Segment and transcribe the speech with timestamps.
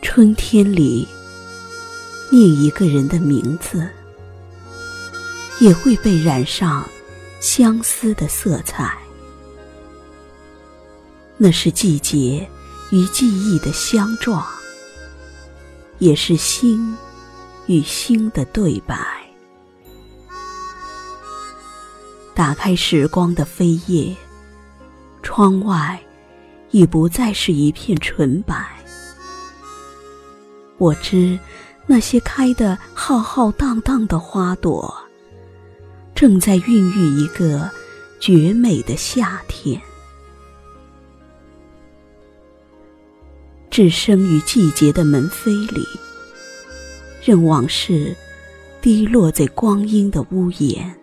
[0.00, 1.06] 春天里，
[2.30, 3.88] 念一个人的名字，
[5.60, 6.88] 也会被染上
[7.40, 8.96] 相思的色彩。
[11.36, 12.48] 那是季节
[12.90, 14.44] 与记忆的相撞，
[15.98, 16.96] 也是心
[17.66, 18.96] 与心的对白。
[22.34, 24.16] 打开时光的扉页，
[25.22, 26.00] 窗外
[26.70, 28.77] 已不再是一片纯白。
[30.78, 31.38] 我知，
[31.86, 34.94] 那些开得浩浩荡荡的花朵，
[36.14, 37.70] 正在孕育一个
[38.20, 39.80] 绝美的夏天。
[43.70, 45.86] 置身于季节的门扉里，
[47.24, 48.16] 任往事
[48.80, 50.94] 滴落在光阴的屋檐。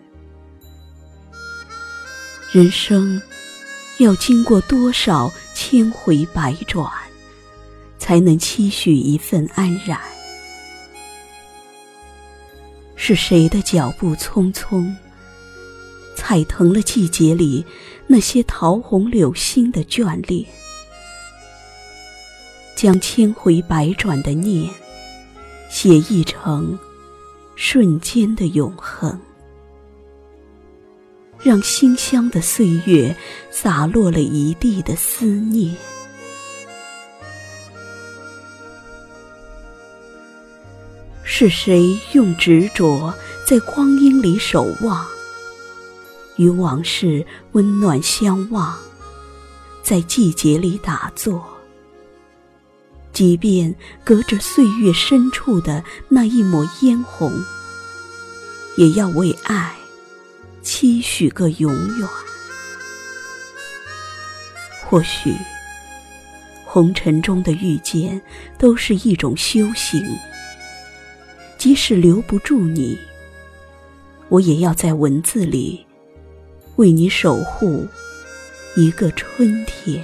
[2.52, 3.20] 人生
[3.98, 6.90] 要经过多少千回百转，
[8.06, 9.98] 才能期许一份安然？
[12.94, 14.94] 是谁的脚步匆匆，
[16.14, 17.66] 踩疼了季节里
[18.06, 20.46] 那些桃红柳心的眷恋？
[22.76, 24.72] 将千回百转的念，
[25.68, 26.78] 写意成
[27.56, 29.18] 瞬间的永恒，
[31.42, 33.16] 让馨香的岁月
[33.50, 35.76] 洒落了一地的思念。
[41.28, 43.12] 是谁用执着
[43.44, 45.04] 在光阴里守望，
[46.36, 48.78] 与往事温暖相望，
[49.82, 51.44] 在季节里打坐？
[53.12, 53.74] 即便
[54.04, 57.32] 隔着岁月深处的那一抹嫣红，
[58.76, 59.74] 也要为爱
[60.62, 62.08] 期许个永远。
[64.84, 65.34] 或许，
[66.64, 68.22] 红尘中的遇见
[68.56, 70.06] 都是一种修行。
[71.66, 72.96] 即使留不住你，
[74.28, 75.84] 我也要在文字里
[76.76, 77.84] 为你守护
[78.76, 80.00] 一个春天。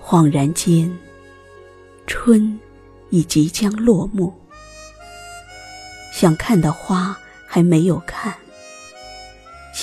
[0.00, 0.96] 恍然间，
[2.06, 2.56] 春
[3.10, 4.32] 已即将落幕。
[6.12, 8.32] 想看的花还没有看，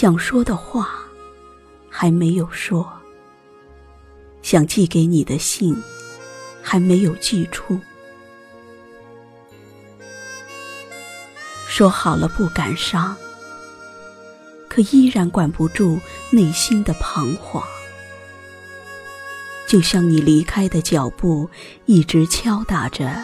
[0.01, 1.03] 想说的话
[1.89, 2.89] 还没有说，
[4.41, 5.75] 想寄给你的信
[6.61, 7.77] 还没有寄出。
[11.67, 13.13] 说好了不感伤，
[14.69, 15.99] 可依然管不住
[16.29, 17.61] 内心的彷徨。
[19.67, 21.49] 就像你离开的脚步，
[21.87, 23.21] 一直敲打着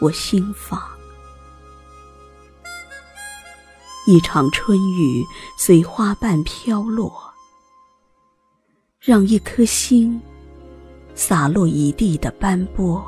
[0.00, 0.93] 我心房。
[4.06, 5.24] 一场春雨
[5.56, 7.12] 随花瓣飘落，
[9.00, 10.20] 让一颗心
[11.14, 13.02] 洒落一地的斑驳。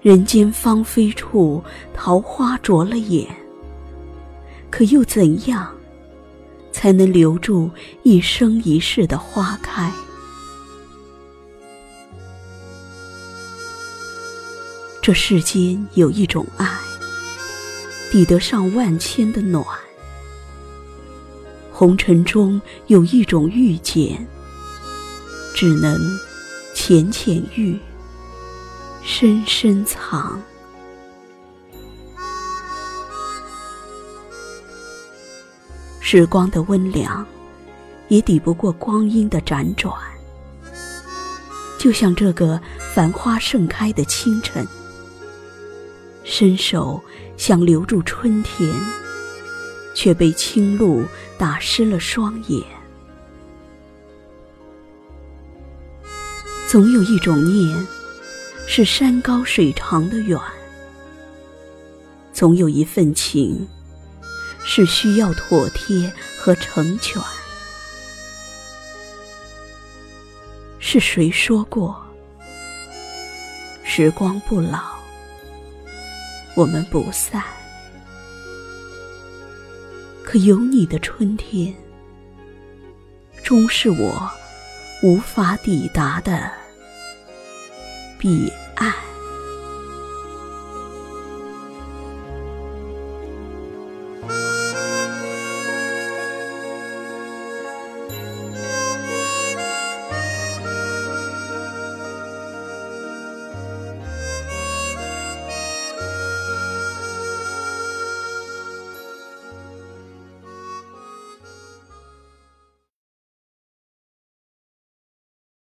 [0.00, 1.62] 人间芳菲处，
[1.92, 3.26] 桃花灼了眼，
[4.70, 5.74] 可又怎样？
[6.72, 7.68] 才能留住
[8.04, 9.92] 一生一世的花开。
[15.02, 16.66] 这世间有一种爱，
[18.10, 19.64] 抵得上万千的暖；
[21.72, 24.26] 红尘中有一种遇见，
[25.54, 25.96] 只能
[26.74, 27.78] 浅浅遇，
[29.02, 30.42] 深深藏。
[36.00, 37.24] 时光的温凉，
[38.08, 39.94] 也抵不过光阴的辗转。
[41.78, 42.60] 就像这个
[42.92, 44.66] 繁花盛开的清晨，
[46.24, 47.02] 伸手
[47.36, 48.72] 想留住春天，
[49.94, 51.04] 却被清露
[51.38, 52.62] 打湿了双眼。
[56.68, 57.86] 总有一种念，
[58.66, 60.38] 是山高水长的远；
[62.32, 63.68] 总有一份情。
[64.62, 67.20] 是需要妥帖和成全。
[70.78, 71.98] 是谁说过，
[73.82, 74.99] 时光不老，
[76.54, 77.42] 我们不散？
[80.22, 81.74] 可有你的春天，
[83.42, 84.30] 终是我
[85.02, 86.50] 无法抵达的
[88.18, 89.09] 彼岸。